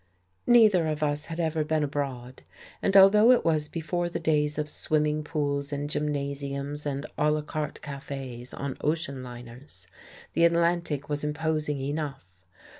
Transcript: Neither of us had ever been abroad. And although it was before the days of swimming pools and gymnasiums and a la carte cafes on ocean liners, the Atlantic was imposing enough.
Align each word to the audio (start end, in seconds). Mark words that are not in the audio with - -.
Neither 0.47 0.87
of 0.87 1.03
us 1.03 1.27
had 1.27 1.39
ever 1.39 1.63
been 1.63 1.83
abroad. 1.83 2.41
And 2.81 2.97
although 2.97 3.29
it 3.29 3.45
was 3.45 3.67
before 3.67 4.09
the 4.09 4.19
days 4.19 4.57
of 4.57 4.67
swimming 4.67 5.23
pools 5.23 5.71
and 5.71 5.91
gymnasiums 5.91 6.87
and 6.87 7.05
a 7.19 7.29
la 7.29 7.41
carte 7.43 7.83
cafes 7.83 8.51
on 8.51 8.77
ocean 8.81 9.21
liners, 9.21 9.85
the 10.33 10.43
Atlantic 10.43 11.07
was 11.07 11.23
imposing 11.23 11.79
enough. 11.81 12.41